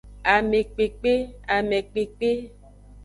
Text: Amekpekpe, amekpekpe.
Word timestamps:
Amekpekpe, 0.35 1.13
amekpekpe. 1.55 2.29